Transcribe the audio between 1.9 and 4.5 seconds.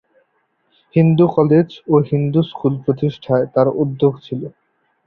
ও Hindu school প্রতিষ্ঠায় তার উদ্যোগে ছিল।